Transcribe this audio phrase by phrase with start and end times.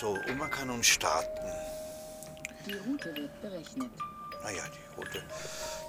[0.00, 1.46] So, und man kann nun starten.
[2.64, 3.90] Die Route wird berechnet.
[4.42, 5.22] Naja, die Route.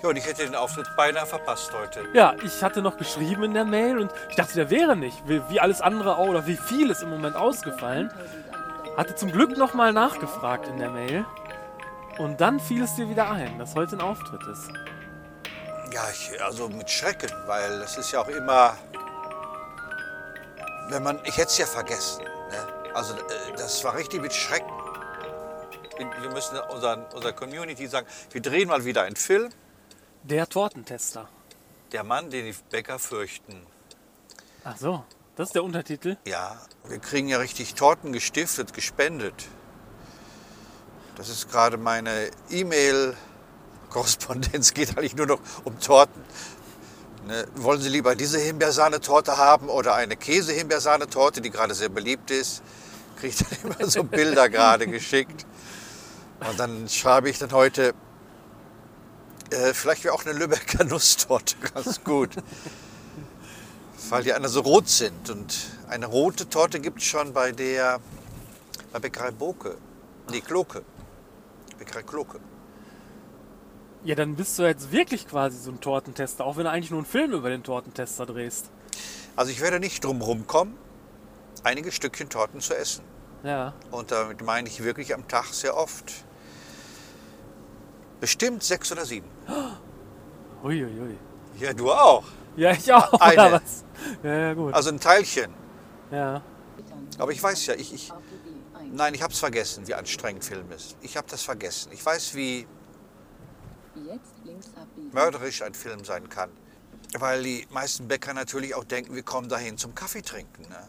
[0.04, 2.04] Ja, und ich hätte den Auftritt beinahe verpasst heute.
[2.14, 5.18] Ja, ich hatte noch geschrieben in der Mail und ich dachte, der wäre nicht.
[5.30, 8.10] Wie, wie alles andere auch, oder wie viel ist im Moment ausgefallen.
[8.10, 11.26] 1100 Hatte zum Glück nochmal nachgefragt in der Mail.
[12.18, 14.72] Und dann fiel es dir wieder ein, dass heute ein Auftritt ist.
[15.94, 18.76] Ja, ich, also mit Schrecken, weil das ist ja auch immer.
[20.90, 22.26] Wenn man, ich hätte es ja vergessen.
[22.26, 22.92] Ne?
[22.94, 24.70] Also, äh, das war richtig mit Schrecken.
[26.22, 29.50] Wir müssen unseren, unserer Community sagen, wir drehen mal wieder einen Film.
[30.24, 31.28] Der Tortentester.
[31.92, 33.66] Der Mann, den die Bäcker fürchten.
[34.64, 35.04] Ach so,
[35.36, 36.18] das ist der Untertitel.
[36.26, 39.34] Ja, wir kriegen ja richtig Torten gestiftet, gespendet.
[41.16, 46.24] Das ist gerade meine E-Mail-Korrespondenz, geht eigentlich nur noch um Torten.
[47.28, 52.64] Ne, wollen Sie lieber diese Himbeersahnetorte haben oder eine Käse-Himbeersahnetorte, die gerade sehr beliebt ist?
[53.22, 55.46] Kriege ich dann immer so Bilder gerade geschickt.
[56.42, 57.94] Und dann schreibe ich dann heute,
[59.52, 62.32] äh, vielleicht wäre auch eine Lübecker Nusstorte ganz gut
[64.12, 65.30] weil die anderen so rot sind.
[65.30, 68.00] Und eine rote Torte gibt es schon bei der
[68.92, 69.78] bei Bäckerei Boke.
[70.30, 70.84] Nee, Kloke.
[71.80, 72.40] Bäckerei Kloke.
[74.04, 77.00] Ja, dann bist du jetzt wirklich quasi so ein Tortentester, auch wenn du eigentlich nur
[77.00, 78.70] einen Film über den Tortentester drehst.
[79.36, 80.76] Also ich werde nicht drum rumkommen,
[81.64, 83.04] einige Stückchen Torten zu essen.
[83.44, 83.74] Ja.
[83.90, 86.14] Und damit meine ich wirklich am Tag sehr oft.
[88.20, 89.28] Bestimmt sechs oder sieben.
[90.64, 91.18] Uiuiui.
[91.58, 92.24] Ja, du auch.
[92.56, 93.62] Ja, ich auch, Eine.
[94.24, 94.74] Ja, ja, gut.
[94.74, 95.54] Also ein Teilchen.
[96.12, 96.42] Ja.
[97.18, 98.22] Aber ich weiß ja, ich, ich, APB
[98.80, 98.90] 1.
[98.94, 100.96] nein, ich habe es vergessen, wie anstrengend Film ist.
[101.02, 101.92] Ich habe das vergessen.
[101.94, 102.68] Ich weiß, wie
[103.96, 105.12] Jetzt links abbiegen.
[105.14, 106.50] mörderisch ein Film sein kann.
[107.18, 110.64] Weil die meisten Bäcker natürlich auch denken, wir kommen dahin zum Kaffee trinken.
[110.64, 110.88] Ne?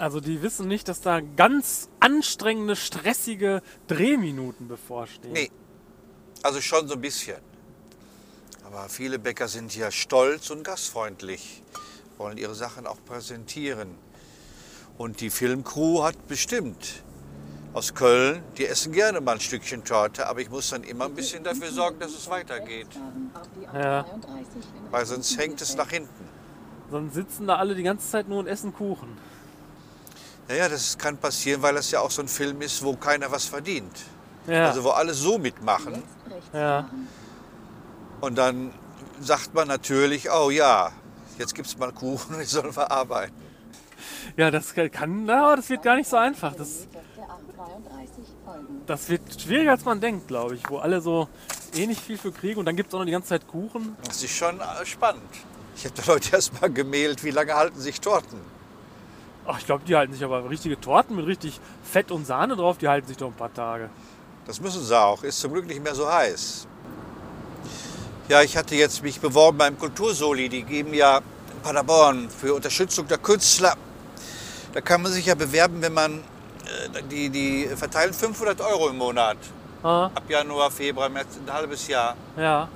[0.00, 5.34] Also die wissen nicht, dass da ganz anstrengende, stressige Drehminuten bevorstehen.
[5.34, 5.50] Nee,
[6.42, 7.36] also schon so ein bisschen.
[8.64, 11.62] Aber viele Bäcker sind ja stolz und gastfreundlich,
[12.16, 13.90] wollen ihre Sachen auch präsentieren.
[14.96, 17.02] Und die Filmcrew hat bestimmt
[17.74, 21.14] aus Köln, die essen gerne mal ein Stückchen Torte, aber ich muss dann immer ein
[21.14, 22.88] bisschen dafür sorgen, dass es weitergeht.
[23.74, 24.00] Ja.
[24.00, 26.24] A33 in Weil sonst hängt es nach hinten.
[26.90, 29.18] Sonst sitzen da alle die ganze Zeit nur und essen Kuchen.
[30.50, 33.44] Naja, das kann passieren, weil das ja auch so ein Film ist, wo keiner was
[33.44, 33.96] verdient.
[34.48, 34.66] Ja.
[34.66, 36.02] Also wo alle so mitmachen.
[36.28, 36.90] Jetzt Ja.
[38.20, 38.72] Und dann
[39.20, 40.90] sagt man natürlich, oh ja,
[41.38, 43.36] jetzt gibt es mal Kuchen, ich soll verarbeiten.
[44.36, 46.52] ja, das kann, na, das wird gar nicht so einfach.
[46.56, 48.82] Das, Kilometer der A33 folgen.
[48.88, 50.68] das wird schwieriger, als man denkt, glaube ich.
[50.68, 51.28] Wo alle so
[51.76, 53.96] eh nicht viel für kriegen und dann gibt es auch noch die ganze Zeit Kuchen.
[54.04, 55.30] Das ist schon äh, spannend.
[55.76, 58.40] Ich habe da Leute erst mal gemailt, wie lange halten sich Torten?
[59.46, 62.78] Ach, ich glaube, die halten sich aber richtige Torten mit richtig Fett und Sahne drauf,
[62.78, 63.90] die halten sich doch ein paar Tage.
[64.46, 66.66] Das müssen sie auch, ist zum Glück nicht mehr so heiß.
[68.28, 73.08] Ja, ich hatte jetzt mich beworben beim Kultursoli, die geben ja in Paderborn für Unterstützung
[73.08, 73.74] der Künstler.
[74.72, 76.18] Da kann man sich ja bewerben, wenn man,
[76.94, 79.36] äh, die, die verteilen 500 Euro im Monat.
[79.82, 82.14] Ah, Ab Januar, Februar, März, ein halbes Jahr.
[82.36, 82.68] ja.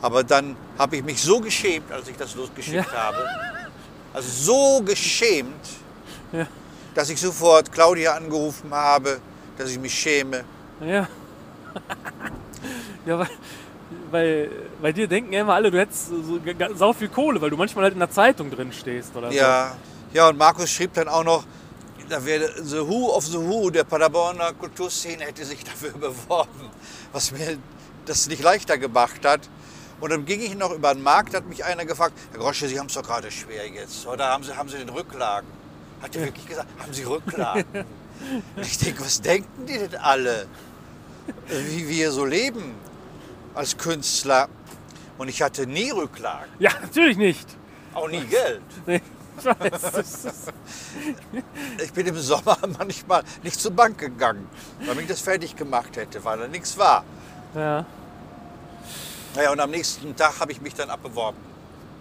[0.00, 2.92] Aber dann habe ich mich so geschämt, als ich das losgeschickt Ja.
[2.92, 3.18] habe.
[4.18, 4.30] Also
[4.78, 5.64] so geschämt,
[6.32, 6.48] Ja.
[6.92, 9.20] dass ich sofort Claudia angerufen habe,
[9.56, 10.44] dass ich mich schäme.
[10.80, 11.06] Ja.
[13.06, 13.28] ja, weil,
[14.10, 14.50] weil
[14.82, 16.40] bei dir denken ja immer alle, du hättest so, so
[16.74, 19.76] sau viel Kohle, weil du manchmal halt in der Zeitung drin stehst oder Ja,
[20.12, 21.44] ja, und Markus schrieb dann auch noch,
[22.08, 26.70] da wäre The Who of the Who der Paderborner Kulturszene hätte sich dafür beworben,
[27.12, 27.56] was mir
[28.04, 29.42] das nicht leichter gemacht hat.
[30.00, 32.78] Und dann ging ich noch über den Markt, hat mich einer gefragt, Herr Grosche, Sie
[32.78, 35.48] haben es doch gerade schwer jetzt, oder haben Sie, haben Sie den Rücklagen?
[36.00, 37.64] Hat er wirklich gesagt, haben Sie Rücklagen?
[38.56, 40.46] Und ich denke, was denken die denn alle?
[41.48, 42.74] Wie wir so leben
[43.54, 44.48] als Künstler.
[45.18, 46.48] Und ich hatte nie Rücklagen.
[46.58, 47.48] Ja, natürlich nicht.
[47.94, 48.62] auch nie Geld.
[48.86, 49.02] Nee,
[51.84, 54.48] ich bin im Sommer manchmal nicht zur Bank gegangen,
[54.84, 57.04] weil ich das fertig gemacht hätte, weil da nichts war.
[57.54, 57.86] ja.
[59.34, 61.38] Naja, und am nächsten Tag habe ich mich dann abbeworben,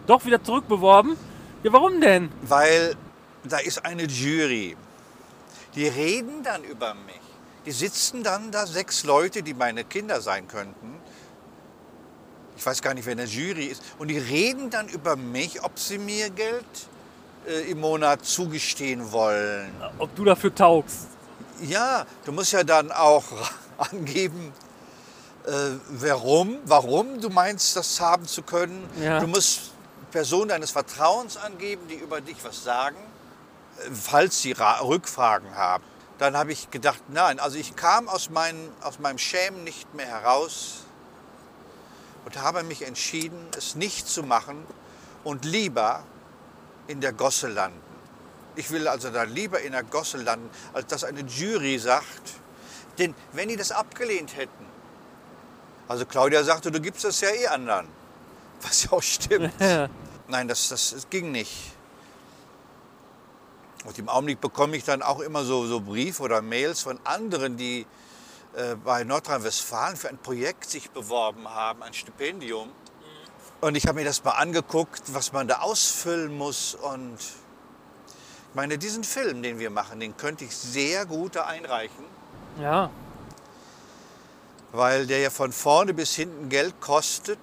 [0.07, 1.18] Doch wieder zurückbeworben?
[1.63, 2.31] Ja, warum denn?
[2.44, 2.95] weil
[3.44, 4.75] da ist eine Jury.
[5.75, 7.19] Die reden dann über mich.
[7.65, 10.95] Die sitzen dann da, sechs Leute, die meine Kinder sein könnten.
[12.57, 13.83] Ich weiß gar nicht, wer in der Jury ist.
[14.00, 16.65] Und die reden dann über mich, ob sie mir Geld
[17.47, 19.69] äh, im Monat zugestehen wollen.
[20.00, 21.07] Ob du dafür taugst.
[21.62, 23.23] Ja, du musst ja dann auch
[23.77, 24.51] angeben,
[25.89, 28.89] warum, warum du meinst, das haben zu können.
[29.01, 29.19] Ja.
[29.19, 29.71] Du musst
[30.11, 32.97] Personen deines Vertrauens angeben, die über dich was sagen,
[33.77, 35.83] äh, falls sie Ra Rückfragen haben.
[36.17, 40.07] dann habe ich gedacht, nein, also ich kam aus, meinen, aus meinem Schämen nicht mehr
[40.07, 40.85] heraus
[42.25, 44.65] und habe mich entschieden, es nicht zu machen
[45.23, 46.03] und lieber
[46.88, 47.79] in der Gosse landen.
[48.55, 52.33] Ich will also da lieber in der Gosse landen, als dass eine Jury sagt,
[52.97, 54.65] denn wenn die das abgelehnt hätten,
[55.87, 57.87] also Claudia sagte, du gibst das ja eh anderen,
[58.61, 59.53] was ja auch stimmt.
[60.27, 61.73] Nein, das, das, das ging nicht.
[63.85, 67.55] Und im Augenblick bekomme ich dann auch immer so, so Briefe oder Mails von anderen,
[67.55, 67.85] die
[68.55, 72.69] äh, bei Nordrhein-Westfalen für ein Projekt sich beworben haben, ein Stipendium.
[73.61, 76.75] Und ich habe mir das mal angeguckt, was man da ausfüllen muss.
[76.75, 82.03] Und ich meine, diesen Film, den wir machen, den könnte ich sehr gut da einreichen,
[82.59, 82.89] Ja.
[84.77, 87.39] Weil der ja von vorne bis hinten Geld kostet.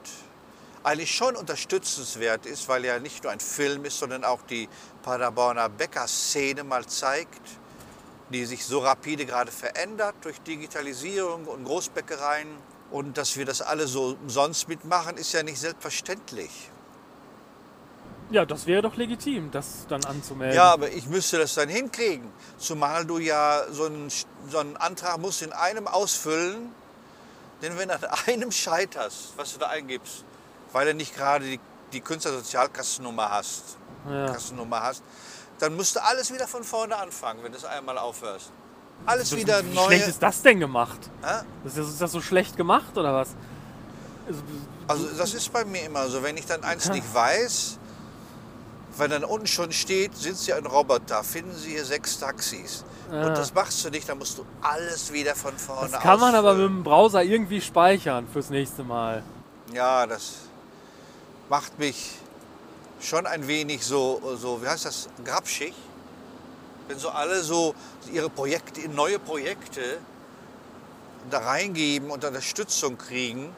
[0.85, 4.69] Eigentlich schon unterstützenswert ist, weil er nicht nur ein Film ist, sondern auch die
[5.03, 7.41] Paderborner Bäckerszene mal zeigt,
[8.31, 12.49] die sich so rapide gerade verändert durch Digitalisierung und Großbäckereien.
[12.91, 16.71] Und dass wir das alle so umsonst mitmachen, ist ja nicht selbstverständlich.
[18.31, 20.57] Ja, das wäre doch legitim, das dann anzumelden.
[20.57, 22.31] Ja, aber ich müsste das dann hinkriegen.
[22.59, 24.09] Zumal du ja so einen,
[24.49, 26.73] so einen Antrag musst in einem ausfüllen.
[27.65, 30.25] Denn wenn du an einem scheiterst, was du da eingibst,
[30.73, 31.61] weil du nicht gerade die,
[31.93, 33.79] die Künstlersozialkassennummer hast,
[34.09, 34.27] Ja.
[34.27, 35.03] Kassennummer hast,
[35.61, 38.51] dann musst du alles wieder von vorne anfangen, wenn du es einmal aufhörst.
[39.07, 39.87] Alles Das- wieder Wie neu.
[39.87, 40.99] schlecht ist das denn gemacht?
[41.23, 41.43] Hä?
[41.65, 43.31] Ist das, ist das so schlecht gemacht oder was?
[44.29, 44.43] Also,
[44.87, 47.79] Also das ist bei mir immer so, wenn ich dann eins nicht weiß,
[48.97, 52.85] weil dann unten schon steht, sind Sie ein Roboter, finden Sie hier sechs Taxis.
[53.11, 53.27] Ja.
[53.27, 56.35] Und das machst du nicht, dann musst du alles wieder von vorne Das kann man
[56.35, 59.23] aber mit dem Browser irgendwie speichern fürs nächste Mal.
[59.73, 60.35] Ja, das
[61.49, 62.13] macht mich
[63.01, 65.75] schon ein wenig so, so wie heißt das, grapschig.
[66.89, 67.75] Wenn so alle so
[68.13, 69.99] ihre Projekte, neue Projekte
[71.31, 73.55] da reingeben und Unterstützung kriegen.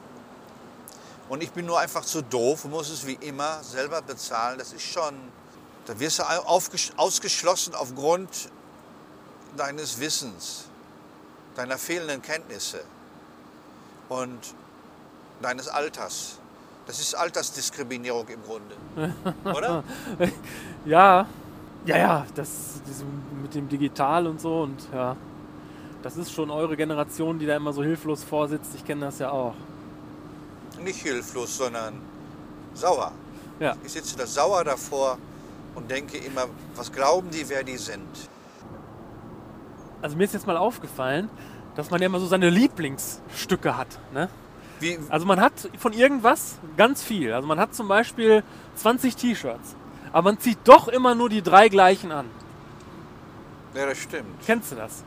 [1.29, 4.59] Und ich bin nur einfach zu doof und muss es wie immer selber bezahlen.
[4.59, 5.15] Das ist schon,
[5.87, 6.25] da wirst du
[6.97, 8.51] ausgeschlossen aufgrund
[9.57, 10.67] deines Wissens,
[11.55, 12.81] deiner fehlenden Kenntnisse
[14.09, 14.39] und
[15.43, 16.39] deines Alters.
[16.87, 18.77] Das ist Altersdiskriminierung im Grunde.
[19.45, 19.83] Oder?
[20.85, 21.27] Ja,
[21.85, 22.49] ja, ja, das
[23.43, 25.17] mit dem Digital und so und ja.
[26.03, 28.75] Das ist schon eure Generation, die da immer so hilflos vorsitzt.
[28.77, 29.55] Ich kenne das ja auch.
[30.83, 31.95] Nicht hilflos, sondern
[32.75, 33.13] sauer.
[33.61, 33.75] Ja.
[33.85, 35.19] Ich sitze da sauer davor
[35.75, 38.07] und denke immer, was glauben die, wer die sind?
[40.03, 41.31] Also mir ist jetzt mal aufgefallen,
[41.75, 43.89] dass man ja immer so seine Lieblingsstücke hat.
[44.13, 44.29] Ne?
[44.79, 47.33] Wie, Also man hat von irgendwas ganz viel.
[47.33, 48.43] Also man hat zum Beispiel
[48.77, 49.75] 20 T-Shirts.
[50.13, 52.27] Aber man zieht doch immer nur die drei gleichen an.
[53.75, 54.29] ja, das stimmt.
[54.45, 55.03] Kennst du das?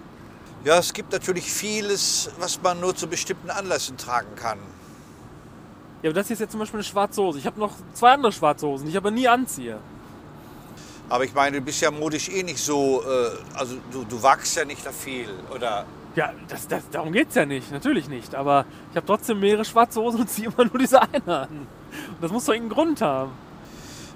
[0.66, 4.60] Ja, es gibt natürlich vieles, was man nur zu bestimmten Anlässen tragen kann.
[6.02, 7.40] Ja, aber das hier ist jetzt zum Beispiel eine schwarze Hose.
[7.40, 9.78] Ich habe noch zwei andere schwarze Hosen, die ich aber nie anziehe.
[11.10, 14.56] Aber ich meine, du bist ja modisch eh nicht so, äh, also du, du wagst
[14.56, 15.28] ja nicht da viel.
[15.54, 15.86] Oder
[16.16, 17.72] Ja, das, das, darum geht es ja nicht.
[17.72, 18.36] Natürlich nicht.
[18.36, 21.50] Aber ich habe trotzdem mehrere schwarze Hosen und ziehe immer nur diese eine an.
[21.50, 23.32] Und das muss doch irgendeinen Grund haben.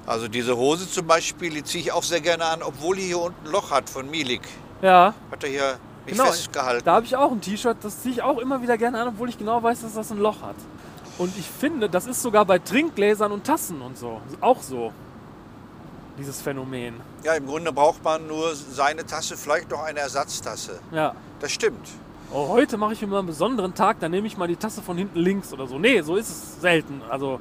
[0.06, 3.20] also diese Hose zum Beispiel, die ziehe ich auch sehr gerne an, obwohl die hier
[3.20, 4.42] unten ein Loch hat von Milik.
[4.84, 6.86] Ja, Hat er hier mich Genau, festgehalten.
[6.86, 9.30] da habe ich auch ein T-Shirt, das ziehe ich auch immer wieder gerne an, obwohl
[9.30, 10.56] ich genau weiß, dass das ein Loch hat.
[11.18, 14.92] Und ich finde, das ist sogar bei Trinkgläsern und Tassen und so auch so.
[16.18, 17.02] Dieses Phänomen.
[17.24, 20.80] Ja, im Grunde braucht man nur seine Tasse, vielleicht noch eine Ersatztasse.
[20.92, 21.16] Ja.
[21.40, 21.88] Das stimmt.
[22.32, 24.82] Oh, heute mache ich mir mal einen besonderen Tag, dann nehme ich mal die Tasse
[24.84, 25.80] von hinten links oder so.
[25.80, 27.02] Nee, so ist es selten.
[27.10, 27.40] Also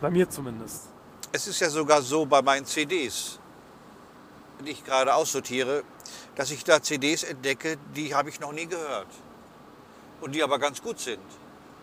[0.00, 0.88] bei mir zumindest.
[1.32, 3.38] Es ist ja sogar so bei meinen CDs,
[4.64, 5.82] die ich gerade aussortiere,
[6.34, 9.08] dass ich da CDs entdecke, die habe ich noch nie gehört.
[10.20, 11.22] Und die aber ganz gut sind.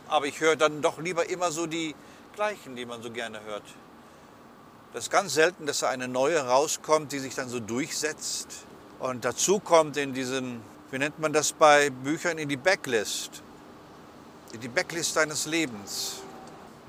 [0.10, 1.96] Aber ich höre dann doch lieber immer so die
[2.36, 3.64] gleichen, die man so gerne hört.
[4.94, 8.66] Das ist ganz selten, dass da eine neue rauskommt, die sich dann so durchsetzt.
[9.00, 10.62] Und dazu kommt in diesen,
[10.92, 13.44] wie nennt man das bei Büchern, in die Backlist.
[14.52, 16.22] In die Backlist deines Lebens.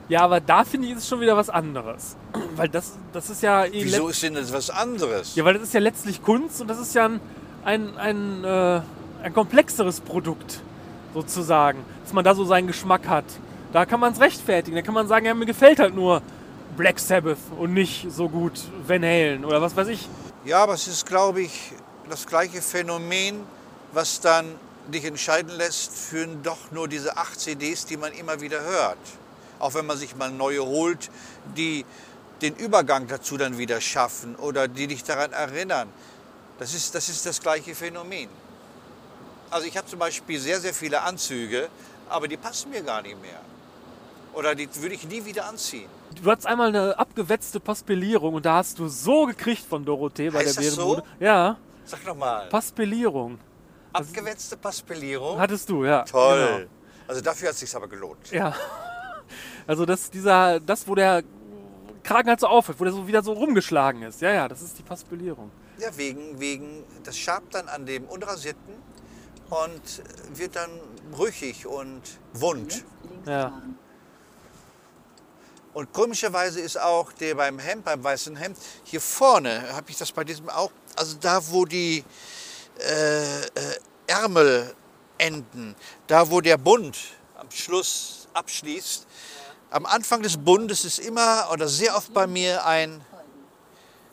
[0.08, 2.16] Ja, aber da finde ich, ist es schon wieder was anderes.
[2.56, 5.36] Weil das, das ist ja eh Wieso ist denn das was anderes?
[5.36, 7.20] Ja, weil das ist ja letztlich Kunst und das ist ja ein,
[7.64, 8.80] ein, ein, äh,
[9.22, 10.60] ein komplexeres Produkt,
[11.14, 11.84] sozusagen.
[12.04, 13.24] Dass man da so seinen Geschmack hat.
[13.72, 14.76] Da kann man es rechtfertigen.
[14.76, 16.22] Da kann man sagen, ja, mir gefällt halt nur
[16.76, 20.08] Black Sabbath und nicht so gut Van Halen oder was weiß ich.
[20.44, 21.72] Ja, aber es ist, glaube ich,
[22.08, 23.40] das gleiche Phänomen,
[23.92, 24.46] was dann
[24.88, 28.98] dich entscheiden lässt für doch nur diese acht CDs, die man immer wieder hört.
[29.58, 31.10] Auch wenn man sich mal neue holt,
[31.56, 31.84] die
[32.40, 35.88] den Übergang dazu dann wieder schaffen oder die dich daran erinnern.
[36.58, 38.28] Das ist das, ist das gleiche Phänomen.
[39.50, 41.68] Also ich habe zum Beispiel sehr, sehr viele Anzüge,
[42.08, 43.40] aber die passen mir gar nicht mehr.
[44.32, 45.88] Oder die würde ich nie wieder anziehen.
[46.22, 50.40] Du hattest einmal eine abgewetzte Paspellierung und da hast du so gekriegt von Dorothee bei
[50.40, 50.94] Heißt der das so?
[50.94, 51.08] Bärenbude.
[51.18, 52.48] Ja, Sag noch mal.
[52.48, 53.38] Paspellierung.
[53.92, 55.38] Abgewetzte Paspellierung.
[55.40, 56.04] Hattest du, ja.
[56.04, 56.68] Toll.
[57.08, 58.30] Also dafür hat es sich aber gelohnt.
[58.30, 58.46] Genau.
[58.46, 58.54] Ja.
[59.66, 61.22] Also das, dieser, das, wo der
[62.02, 64.20] Kragen halt so aufhört, wo der so wieder so rumgeschlagen ist.
[64.20, 65.52] Ja, ja, das ist die Paspellierung.
[65.78, 68.74] Ja, wegen, wegen, das schabt dann an dem Unrasierten
[69.50, 70.02] und
[70.34, 70.70] wird dann
[71.10, 72.02] brüchig und
[72.32, 72.84] wund.
[73.26, 73.52] Ja.
[75.72, 80.10] Und komischerweise ist auch der beim Hemd, beim weißen Hemd, hier vorne habe ich das
[80.10, 82.04] bei diesem auch, also da wo die
[82.78, 83.48] äh, äh,
[84.08, 84.74] Ärmel
[85.18, 85.76] enden,
[86.06, 86.98] da wo der Bund
[87.36, 89.06] am Schluss abschließt,
[89.70, 93.04] am Anfang des Bundes ist immer oder sehr oft bei mir ein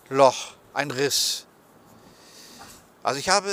[0.09, 1.46] Loch, ein Riss.
[3.03, 3.49] Also ich habe,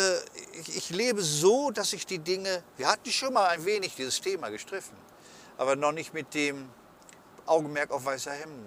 [0.60, 4.20] ich, ich lebe so, dass ich die Dinge, wir hatten schon mal ein wenig dieses
[4.20, 4.96] Thema gestriffen,
[5.58, 6.68] aber noch nicht mit dem
[7.46, 8.66] Augenmerk auf weiße Hemden.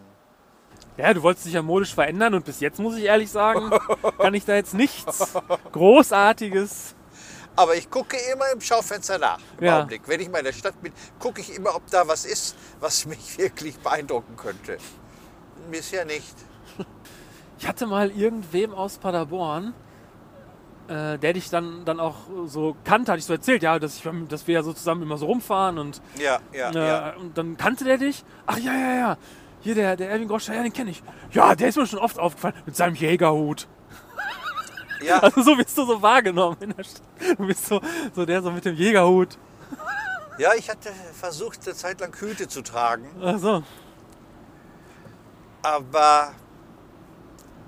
[0.96, 3.69] Ja, du wolltest dich ja modisch verändern und bis jetzt muss ich ehrlich sagen,
[4.17, 5.34] kann ich da jetzt nichts
[5.72, 6.96] Großartiges.
[7.55, 9.39] Aber ich gucke immer im Schaufenster nach.
[9.57, 9.77] Im Ja.
[9.79, 10.03] Augenblick.
[10.07, 13.05] Wenn ich mal in der Stadt bin, gucke ich immer, ob da was ist, was
[13.07, 14.77] mich wirklich beeindrucken könnte.
[15.72, 16.36] Bisher nicht.
[17.60, 19.74] Ich hatte mal irgendwem aus Paderborn,
[20.88, 22.15] äh, der dich dann, dann auch
[22.46, 25.17] so kannte, hatte ich so erzählt, ja, dass, ich, dass wir ja so zusammen immer
[25.17, 27.13] so rumfahren und, Ja, ja, äh, ja.
[27.15, 28.24] und dann kannte der dich.
[28.46, 29.17] Ach ja, ja, ja.
[29.62, 31.03] Hier der, der Erwin Groscher, ja, den kenne ich.
[31.32, 33.67] Ja, der ist mir schon oft aufgefallen mit seinem Jägerhut.
[35.03, 35.20] ja.
[35.22, 37.01] Also so wirst du so wahrgenommen in der Stadt.
[37.38, 37.82] Du bist so,
[38.15, 39.38] so der so mit dem Jägerhut.
[40.39, 40.89] Ja, ich hatte
[41.20, 43.63] versucht, eine Zeit lang Hüte zu tragen, Ach so.
[45.63, 46.32] aber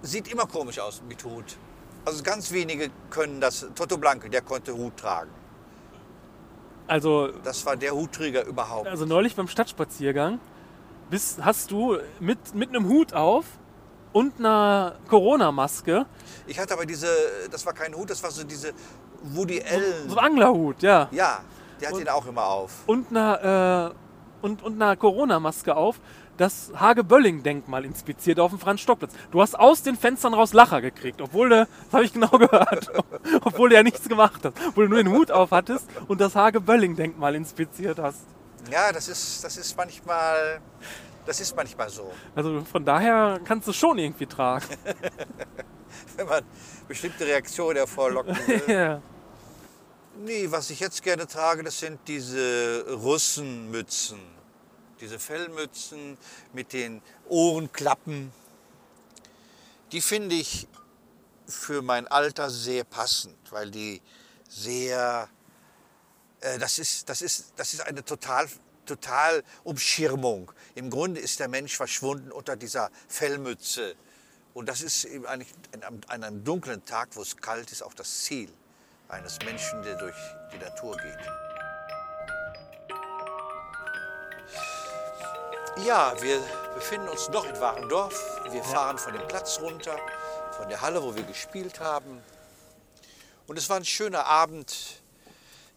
[0.04, 1.58] sieht immer komisch aus mit Hut.
[2.10, 3.68] Also ganz wenige können das.
[3.76, 5.30] Toto Blanke, der konnte Hut tragen.
[6.88, 8.88] Also, Das war der Hutträger überhaupt.
[8.88, 10.40] also neulich beim Stadtspaziergang
[11.12, 13.46] bist, hast du mit, mit einem Hut auf
[14.12, 16.08] und einer Corona-Maske,
[16.48, 17.08] Ich hatte aber diese,
[17.52, 18.74] das war kein Hut, das war so diese
[19.22, 20.10] Woody Allen.
[20.10, 21.08] so ein Anglerhut, ja.
[21.12, 21.42] Ja,
[21.80, 22.72] der hat Und- den auch immer auf.
[22.88, 23.92] und einer,
[24.42, 26.00] äh, und, und einer Corona-Maske auf,
[26.40, 29.14] das Hage-Bölling-Denkmal inspiziert auf dem Franz-Stock-Platz.
[29.32, 32.90] Du hast aus den Fenstern raus Lacher gekriegt, obwohl du, das habe ich genau gehört,
[33.44, 36.36] obwohl du ja nichts gemacht hast, obwohl du nur den Hut auf hattest und das
[36.36, 38.22] Hage-Bölling-Denkmal inspiziert hast.
[38.72, 40.62] Ja, das ist, das ist manchmal,
[41.26, 42.12] das ist manchmal so.
[42.36, 44.66] Also von daher kannst du schon irgendwie tragen.
[46.18, 46.44] Wenn man
[46.88, 48.64] bestimmte Reaktionen hervorlocken will.
[48.68, 49.02] ja.
[50.22, 54.39] Nee, was ich jetzt gerne trage, das sind diese Russenmützen.
[55.02, 56.18] Diese Fellmützen
[56.54, 58.32] mit den Ohrenklappen.
[59.92, 60.68] Die finde ich
[61.48, 64.02] für mein Alter sehr passend, weil die
[64.48, 65.30] sehr,
[66.42, 68.48] äh, das, ist, das, ist, das ist eine total,
[68.86, 70.52] total Umschirmung.
[70.76, 73.96] Im Grunde ist der Mensch verschwunden unter dieser Fellmütze.
[74.54, 77.94] Und das ist eben eigentlich an an einem dunklen Tag, wo es kalt ist, auch
[77.94, 78.52] das Ziel
[79.08, 80.16] eines Menschen, der durch
[80.54, 81.49] die Natur geht.
[85.86, 86.40] Ja, wir
[86.76, 88.42] befinden uns noch in Warendorf.
[88.52, 89.98] Wir fahren von dem Platz runter,
[90.58, 92.22] von der Halle, wo wir gespielt haben.
[93.48, 94.76] Und es war ein schöner Abend.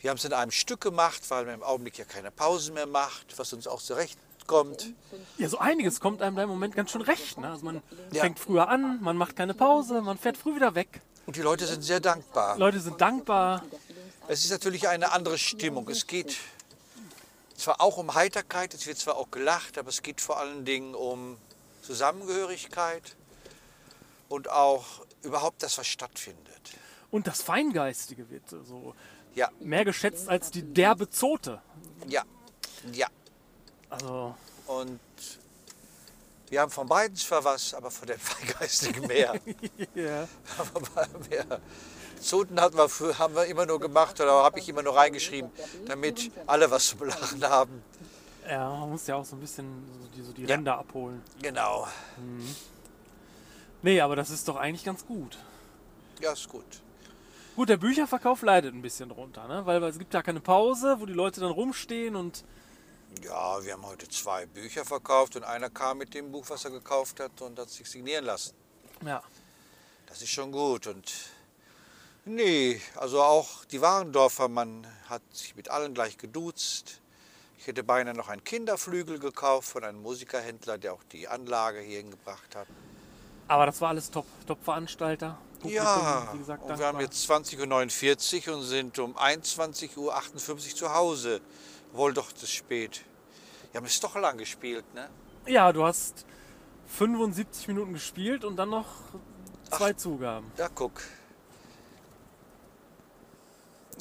[0.01, 2.87] Wir haben es in einem Stück gemacht, weil man im Augenblick ja keine Pause mehr
[2.87, 4.93] macht, was uns auch zurechtkommt.
[5.39, 7.39] ja, so einiges kommt einem da im Moment ganz schön recht.
[7.39, 7.49] Ne?
[7.49, 8.23] Also man Ja.
[8.23, 11.01] fängt früher an, man macht keine Pause, man fährt früh wieder weg.
[11.27, 12.59] Und die Leute sind sehr dankbar.
[12.59, 13.63] Leute sind dankbar.
[14.27, 15.89] Es ist natürlich eine andere Stimmung.
[15.89, 16.37] Es geht
[17.63, 20.95] zwar auch um Heiterkeit, es wird zwar auch gelacht, aber es geht vor allen Dingen
[20.95, 21.39] um
[21.83, 23.17] Zusammengehörigkeit
[24.29, 24.85] und auch
[25.23, 26.73] überhaupt das, was stattfindet.
[27.11, 28.95] Und das Feingeistige wird so
[29.35, 31.61] Ja, mehr geschätzt als die derbe Zote.
[32.09, 32.23] ja,
[32.93, 33.07] ja.
[33.91, 34.35] Also,
[34.67, 35.01] Und
[36.49, 39.39] wir haben von beiden zwar was, aber von den Feingeistigen mehr.
[39.95, 40.27] ja.
[40.59, 41.61] Aber mehr.
[42.23, 45.51] Zoten hatten wir, haben wir immer nur gemacht oder habe ich immer nur reingeschrieben,
[45.87, 47.83] damit alle was zu belachen haben.
[48.49, 49.67] ja, man muss ja auch so ein bisschen
[50.01, 50.49] so die, so die Ja.
[50.49, 51.23] Ränder abholen.
[51.41, 51.87] Genau.
[53.83, 55.39] Nee, aber das ist doch eigentlich ganz gut.
[56.21, 56.65] Ja, ist gut.
[57.57, 59.67] Gut, der Bücherverkauf leidet ein bisschen drunter, ne?
[59.67, 62.45] weil, weil es gibt ja keine Pause, wo die Leute dann rumstehen und
[63.23, 66.71] Ja, wir haben heute zwei Bücher verkauft und einer kam mit dem Buch, was er
[66.71, 68.55] gekauft hat und hat sich signieren lassen.
[69.05, 69.23] ja.
[70.07, 70.87] Das ist schon gut.
[70.89, 71.11] Und
[72.25, 77.01] nee, also auch die Warendorfer, man hat sich mit allen gleich geduzt.
[77.59, 81.99] Ich hätte beinahe noch einen Kinderflügel gekauft von einem Musikerhändler, der auch die Anlage hier
[81.99, 82.67] hingebracht hat.
[83.49, 85.39] Aber das war alles top, Top-Veranstalter.
[85.61, 90.93] Publikum, Ja, gesagt, und wir haben jetzt 20.49 Uhr und sind um 21.58 Uhr zu
[90.93, 91.41] Hause.
[91.93, 93.05] Wohl doch das spät.
[93.71, 95.09] Wir haben es doch lang gespielt, ne?
[95.47, 96.27] Ja, du hast
[96.89, 98.89] 75 Minuten gespielt und dann noch
[99.71, 100.51] zwei Zugaben.
[100.59, 101.01] Ja, guck.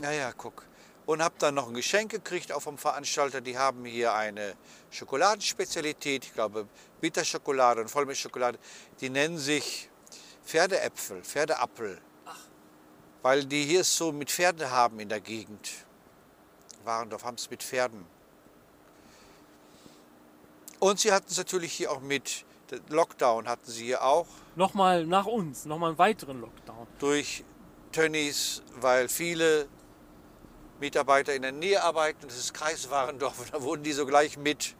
[0.02, 0.66] Ja, ja, guck.
[1.06, 3.42] Und hab dann noch ein Geschenk gekriegt, auch vom Veranstalter.
[3.42, 4.56] Die haben hier eine
[4.92, 6.68] Schokoladenspezialität, ich glaube
[7.02, 8.60] Bitterschokolade und Vollmilchschokolade.
[9.00, 9.90] Die nennen sich
[10.46, 12.00] Pferdeäpfel, Pferdeappel.
[13.22, 15.70] Weil die hier es so mit Pferden haben in der Gegend.
[16.84, 18.06] Warendorf haben es mit Pferden.
[20.80, 22.44] Und sie hatten es natürlich hier auch mit
[22.90, 26.88] Lockdown, hatten sie hier auch Nochmal nach uns, nochmal einen weiteren Lockdown.
[27.00, 27.44] durch
[27.92, 29.68] Tönnies, weil viele
[30.82, 32.28] Mitarbeiter in der Nähe arbeiten.
[32.28, 34.76] Das ist Kreis Warendorf und da wurden die sogleich mit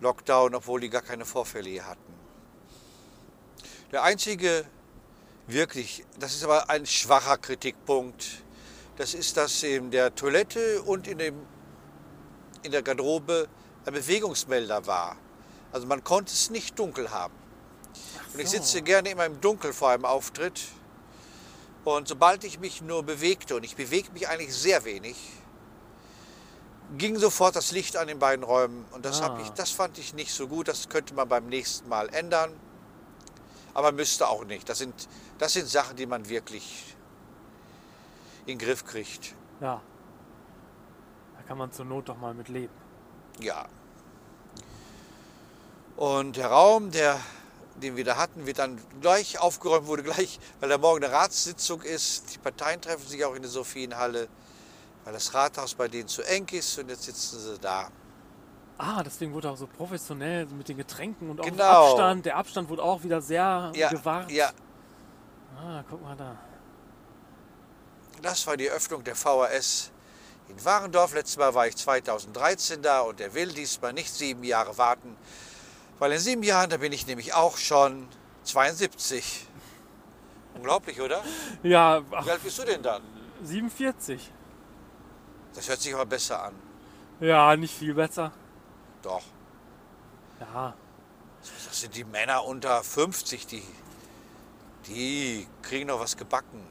[0.00, 2.14] Lockdown, obwohl die gar keine Vorfälle hier hatten.
[3.92, 4.66] Der einzige
[5.46, 8.42] wirklich, das ist aber ein schwacher Kritikpunkt,
[8.96, 11.34] das ist, dass in der Toilette und in, dem,
[12.62, 13.48] in der Garderobe
[13.86, 15.16] ein Bewegungsmelder war.
[15.72, 17.34] Also man konnte es nicht dunkel haben.
[18.34, 18.58] Und ich so.
[18.58, 20.60] sitze gerne immer im Dunkeln vor einem Auftritt.
[21.96, 25.16] Und sobald ich mich nur bewegte, und ich bewege mich eigentlich sehr wenig,
[26.96, 28.84] ging sofort das Licht an den beiden Räumen.
[28.92, 29.42] Und das, hab Ah.
[29.42, 30.68] ich, das fand ich nicht so gut.
[30.68, 32.52] Das könnte man beim nächsten Mal ändern.
[33.74, 34.68] Aber müsste auch nicht.
[34.68, 36.96] Das sind, das sind Sachen, die man wirklich
[38.46, 39.34] in den Griff kriegt.
[39.60, 39.80] Ja.
[41.36, 42.72] Da kann man zur Not doch mal mit leben.
[43.40, 43.66] Ja.
[45.96, 47.20] Und der Raum, der,
[47.80, 51.82] den wir da hatten, wird dann gleich aufgeräumt, wurde gleich, weil da morgen eine Ratssitzung
[51.82, 52.34] ist.
[52.34, 54.28] Die Parteien treffen sich auch in der Sophienhalle,
[55.04, 57.88] weil das Rathaus bei denen zu eng ist und jetzt sitzen sie da.
[58.78, 61.88] Ah, deswegen wurde auch so professionell mit den Getränken und auch Genau.
[61.90, 62.24] Abstand.
[62.26, 64.30] Der Abstand wurde auch wieder sehr Ja, gewahrt.
[64.30, 64.50] ja,
[65.62, 66.36] Ah, guck mal da.
[68.22, 69.90] das war die Eröffnung der VHS
[70.48, 71.14] in Warendorf.
[71.14, 75.16] Letztes Mal war ich 2013 da und er will diesmal nicht sieben Jahre warten,
[76.00, 78.08] weil in sieben Jahren, da bin ich nämlich auch schon
[78.42, 79.46] 72.
[80.54, 81.22] Unglaublich, oder?
[81.62, 83.02] Ja, ach, Wie alt bist du denn dann?
[83.44, 84.32] 47.
[85.54, 86.54] Das hört sich aber besser an.
[87.20, 88.32] Ja, nicht viel besser.
[89.02, 89.22] Doch.
[90.40, 90.74] Ja,
[91.68, 93.62] Das sind die Männer unter 50, die,
[94.86, 96.66] die kriegen noch was gebacken.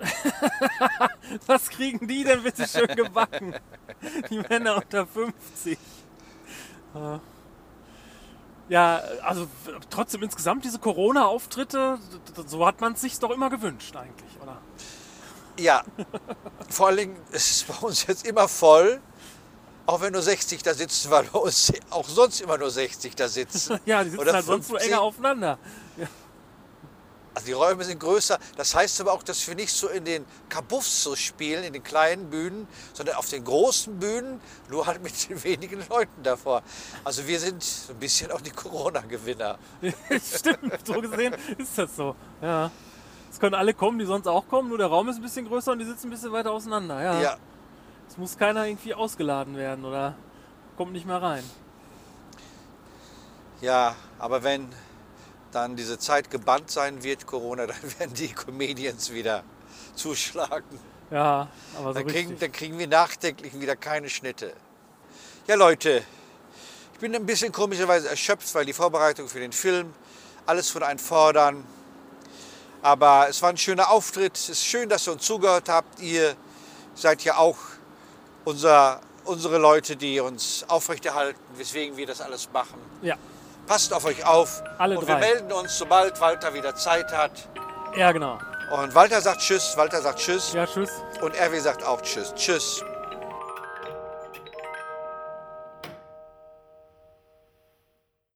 [1.46, 3.54] was kriegen die denn bitte schön gebacken?
[4.30, 5.76] Die Männer unter 50.
[8.68, 9.48] Ja, also
[9.90, 11.98] trotzdem insgesamt diese Corona-Auftritte,
[12.46, 14.58] so hat man es sich doch immer gewünscht eigentlich, oder?
[15.58, 15.82] Ja,
[16.68, 19.00] vor allen Dingen ist es bei uns jetzt immer voll.
[19.86, 23.26] Auch wenn nur 60 da sitzen, weil bei uns auch sonst immer nur 60 da
[23.26, 23.80] sitzen.
[23.86, 24.90] Ja, die sitzen Oder halt sonst so 50.
[24.92, 25.58] enger aufeinander.
[27.38, 28.36] Also die Räume sind größer.
[28.56, 31.84] Das heißt aber auch, dass wir nicht so in den Kabuffs so spielen, in den
[31.84, 36.64] kleinen Bühnen, sondern auf den großen Bühnen, nur halt mit den wenigen Leuten davor.
[37.04, 39.56] Also wir sind so ein bisschen auch die Corona-Gewinner.
[40.20, 42.16] Stimmt, so gesehen ist das so.
[42.42, 42.72] Ja.
[43.30, 45.70] Es können alle kommen, die sonst auch kommen, nur der Raum ist ein bisschen größer
[45.70, 47.00] und die sitzen ein bisschen weiter auseinander.
[47.00, 47.20] Ja.
[47.22, 47.36] Ja,
[48.10, 50.16] Es muss keiner irgendwie ausgeladen werden oder
[50.76, 51.44] kommt nicht mehr rein.
[53.60, 54.68] ja, aber wenn
[55.52, 59.44] dann diese Zeit gebannt sein wird, Corona, dann werden die Comedians wieder
[59.94, 60.78] zuschlagen.
[61.10, 62.38] Ja, aber so Dann kriegen, richtig.
[62.40, 64.52] dann kriegen wir nachträglich wieder keine Schnitte.
[65.46, 66.02] Ja, Leute,
[66.92, 69.94] ich bin ein bisschen komischerweise erschöpft, weil die Vorbereitung für den Film
[70.44, 71.64] alles von einem fordern.
[72.82, 74.36] Aber es war ein schöner Auftritt.
[74.36, 76.00] Es ist schön, dass ihr uns zugehört habt.
[76.00, 76.36] Ihr
[76.94, 77.56] seid ja auch
[78.44, 82.78] unser, unsere Leute, die uns aufrechterhalten, weswegen wir das alles machen.
[83.02, 83.16] Ja,
[83.68, 84.62] Passt auf euch auf.
[84.78, 85.12] Alle Und drei.
[85.14, 87.30] wir melden uns, sobald Walter wieder Zeit hat.
[87.94, 88.38] ja genau.
[88.70, 90.52] Und Walter sagt Tschüss, Walter sagt Tschüss.
[90.52, 90.90] Ja, tschüss.
[91.22, 92.34] Und Erwin sagt auch Tschüss.
[92.34, 92.82] Tschüss.